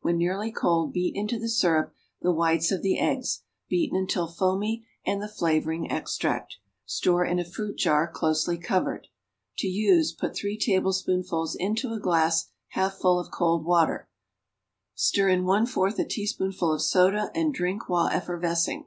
When 0.00 0.16
nearly 0.16 0.52
cold 0.52 0.92
beat 0.92 1.16
into 1.16 1.40
the 1.40 1.48
syrup 1.48 1.92
the 2.20 2.30
whites 2.30 2.70
of 2.70 2.82
the 2.82 3.00
eggs, 3.00 3.42
beaten 3.68 3.98
until 3.98 4.28
foamy, 4.28 4.86
and 5.04 5.20
the 5.20 5.26
flavoring 5.26 5.90
extract. 5.90 6.58
Store 6.86 7.24
in 7.24 7.40
a 7.40 7.44
fruit 7.44 7.78
jar, 7.78 8.06
closely 8.06 8.56
covered. 8.58 9.08
To 9.58 9.66
use, 9.66 10.12
put 10.12 10.36
three 10.36 10.56
tablespoonfuls 10.56 11.56
into 11.56 11.90
a 11.92 11.98
glass 11.98 12.48
half 12.68 12.98
full 12.98 13.18
of 13.18 13.32
cold 13.32 13.64
water, 13.64 14.08
stir 14.94 15.28
in 15.30 15.44
one 15.46 15.66
fourth 15.66 15.98
a 15.98 16.04
teaspoonful 16.04 16.72
of 16.72 16.80
soda, 16.80 17.32
and 17.34 17.52
drink 17.52 17.88
while 17.88 18.06
effervescing. 18.06 18.86